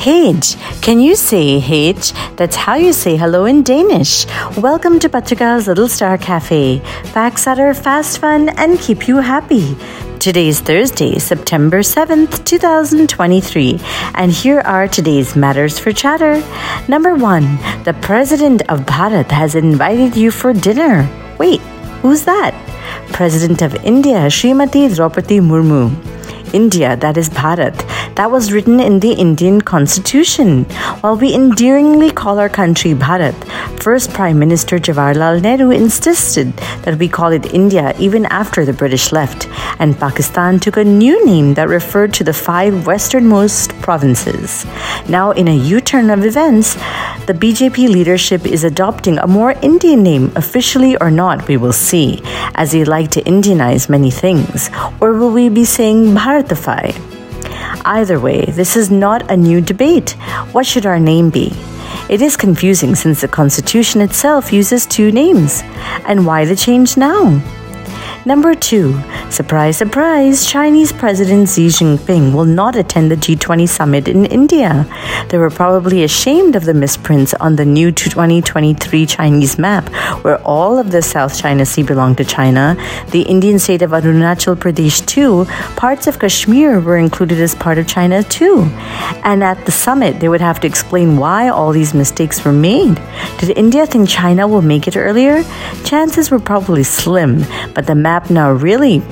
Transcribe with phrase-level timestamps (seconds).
[0.00, 0.56] Hej.
[0.80, 2.14] Can you say Hej?
[2.36, 4.24] That's how you say hello in Danish.
[4.56, 6.78] Welcome to Patrika's Little Star Cafe.
[7.12, 9.76] Facts that are fast, fun, and keep you happy.
[10.18, 13.78] Today's Thursday, September 7th, 2023,
[14.14, 16.42] and here are today's matters for chatter.
[16.88, 21.06] Number one, the President of Bharat has invited you for dinner.
[21.38, 21.60] Wait,
[22.00, 22.54] who's that?
[23.12, 25.92] President of India, Srimati Draupadi Murmu.
[26.52, 27.76] India, that is Bharat.
[28.20, 30.64] That was written in the Indian constitution.
[31.00, 33.32] While we endearingly call our country Bharat,
[33.82, 39.10] first Prime Minister Jawaharlal Nehru insisted that we call it India even after the British
[39.10, 44.66] left, and Pakistan took a new name that referred to the five westernmost provinces.
[45.08, 46.74] Now, in a U turn of events,
[47.24, 52.20] the BJP leadership is adopting a more Indian name, officially or not, we will see,
[52.54, 54.68] as they like to Indianize many things.
[55.00, 57.09] Or will we be saying Bharatify?
[57.84, 60.10] Either way, this is not a new debate.
[60.52, 61.52] What should our name be?
[62.08, 65.62] It is confusing since the Constitution itself uses two names.
[66.06, 67.40] And why the change now?
[68.26, 74.26] Number two, surprise, surprise, Chinese President Xi Jinping will not attend the G20 summit in
[74.26, 74.86] India.
[75.30, 79.88] They were probably ashamed of the misprints on the new 2023 Chinese map,
[80.22, 82.76] where all of the South China Sea belonged to China,
[83.10, 87.86] the Indian state of Arunachal Pradesh too, parts of Kashmir were included as part of
[87.86, 88.68] China too.
[89.24, 93.00] And at the summit, they would have to explain why all these mistakes were made.
[93.38, 95.42] Did India think China will make it earlier?
[95.84, 99.02] Chances were probably slim, but the map now really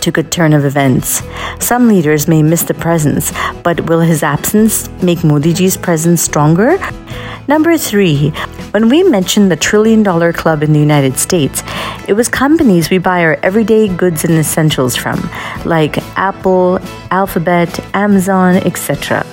[0.00, 1.22] took a turn of events.
[1.60, 6.78] Some leaders may miss the presence, but will his absence make Modiji's presence stronger?
[7.48, 8.30] Number three,
[8.70, 11.62] when we mentioned the trillion dollar club in the United States,
[12.06, 15.18] it was companies we buy our everyday goods and essentials from,
[15.64, 16.78] like Apple,
[17.10, 19.24] Alphabet, Amazon, etc.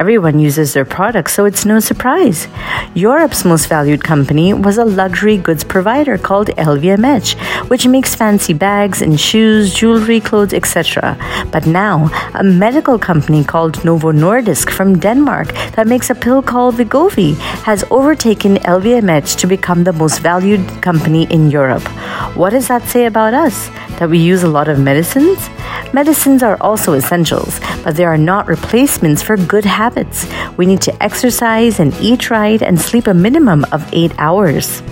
[0.00, 2.48] Everyone uses their products, so it's no surprise.
[2.94, 9.02] Europe's most valued company was a luxury goods provider called LVMH, which makes fancy bags
[9.02, 11.18] and shoes, jewelry, clothes, etc.
[11.52, 16.76] But now, a medical company called Novo Nordisk from Denmark that makes a pill called
[16.76, 17.36] Wegovy
[17.68, 21.86] has overtaken LVMH to become the most valued company in Europe.
[22.34, 23.68] What does that say about us?
[23.98, 25.50] That we use a lot of medicines?
[25.92, 30.26] Medicines are also essentials, but they are not replacements for good habits.
[30.56, 34.82] We need to exercise and eat right and sleep a minimum of eight hours.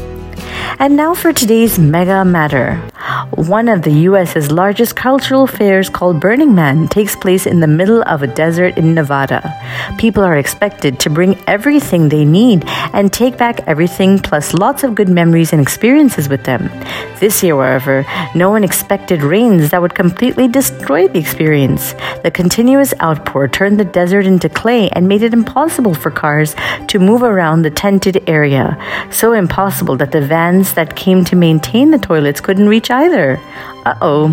[0.79, 2.81] And now for today's mega matter.
[3.35, 8.03] One of the US's largest cultural fairs called Burning Man takes place in the middle
[8.03, 9.55] of a desert in Nevada.
[9.99, 14.95] People are expected to bring everything they need and take back everything plus lots of
[14.95, 16.71] good memories and experiences with them.
[17.21, 18.05] This year, however,
[18.35, 21.95] no one expected rains that would completely destroy the experience.
[22.23, 26.55] The continuous outpour turned the desert into clay and made it impossible for cars
[26.89, 28.77] to move around the tented area.
[29.11, 33.41] So impossible that the vans that came to maintain the toilets couldn't reach either.
[33.85, 34.25] Uh oh.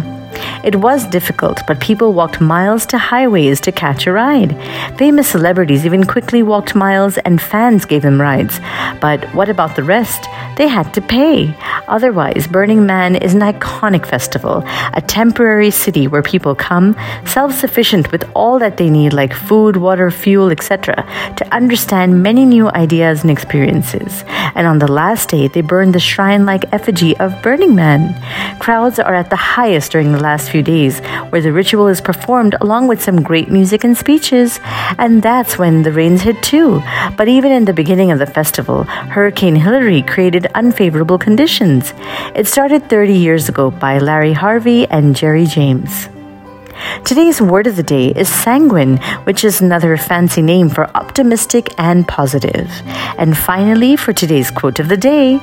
[0.64, 4.52] It was difficult, but people walked miles to highways to catch a ride.
[4.98, 8.60] Famous celebrities even quickly walked miles and fans gave them rides.
[9.00, 10.26] But what about the rest?
[10.58, 11.56] They had to pay.
[11.88, 14.64] Otherwise, Burning Man is an iconic festival,
[14.94, 19.78] a temporary city where people come, self sufficient with all that they need, like food,
[19.78, 21.06] water, fuel, etc.,
[21.38, 24.24] to understand many new ideas and experiences.
[24.56, 28.16] And on the last day, they burn the shrine like effigy of Burning Man.
[28.60, 32.56] Crowds are at the highest during the last few days, where the ritual is performed
[32.62, 34.60] along with some great music and speeches.
[34.98, 36.82] And that's when the rains hit too.
[37.18, 41.75] But even in the beginning of the festival, Hurricane Hilary created unfavorable conditions.
[42.36, 46.08] It started 30 years ago by Larry Harvey and Jerry James.
[47.04, 52.08] Today's word of the day is sanguine, which is another fancy name for optimistic and
[52.08, 52.70] positive.
[53.18, 55.38] And finally, for today's quote of the day,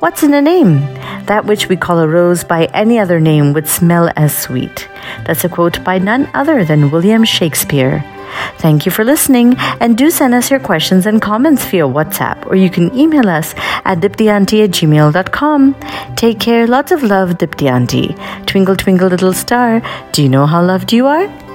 [0.00, 0.80] what's in a name?
[1.26, 4.88] That which we call a rose by any other name would smell as sweet.
[5.26, 8.04] That's a quote by none other than William Shakespeare.
[8.58, 12.56] Thank you for listening and do send us your questions and comments via WhatsApp or
[12.56, 13.54] you can email us
[13.84, 15.74] at diptyanti at gmail.com.
[16.16, 16.66] Take care.
[16.66, 18.46] Lots of love, Diptyanti.
[18.46, 19.82] Twinkle, twinkle, little star.
[20.12, 21.47] Do you know how loved you are?